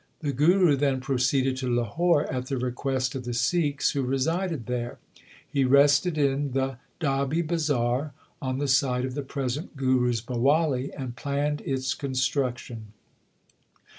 LIFE 0.23 0.31
OF 0.31 0.37
GURU 0.37 0.47
ARJAN 0.47 0.57
27 0.61 0.71
The 0.71 0.71
Guru 0.71 0.77
then 0.95 0.99
proceeded 1.01 1.57
to 1.57 1.69
Lahore 1.69 2.33
at 2.33 2.47
the 2.47 2.57
request 2.57 3.13
of 3.13 3.23
the 3.23 3.35
Sikhs 3.35 3.91
who 3.91 4.01
resided 4.01 4.65
there. 4.65 4.97
He 5.47 5.63
rested 5.63 6.17
in 6.17 6.53
the 6.53 6.79
Dabbi 6.99 7.43
Bazar 7.45 8.11
on 8.41 8.57
the 8.57 8.67
site 8.67 9.05
of 9.05 9.13
the 9.13 9.21
present 9.21 9.77
Guru 9.77 10.09
s 10.09 10.19
Bawali, 10.19 10.89
and 10.97 11.15
planned 11.15 11.61
its 11.61 11.93
construction. 11.93 12.93